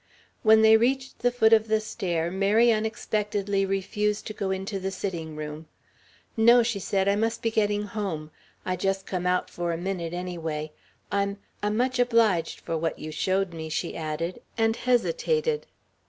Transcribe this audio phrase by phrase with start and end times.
[0.41, 4.89] When they reached the foot of the stair, Mary unexpectedly refused to go in the
[4.89, 5.67] sitting room.
[6.35, 8.31] "No," she said, "I must be getting home.
[8.65, 10.71] I just come out for a minute, anyway.
[11.11, 15.67] I'm I'm much obliged for what you showed me," she added, and hesitated.